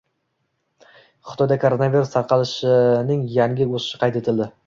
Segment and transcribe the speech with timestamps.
[1.33, 4.49] Xitoyda koronavirus tarqalishining yangi o‘sishi qayd etildi